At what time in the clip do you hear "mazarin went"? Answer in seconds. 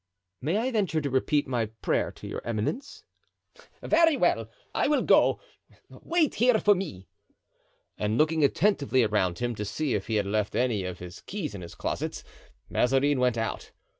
12.67-13.37